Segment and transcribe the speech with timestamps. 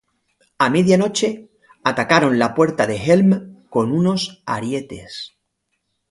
[0.65, 1.27] A media noche,
[1.83, 5.37] atacaron la Puerta de Helm con unos arietes.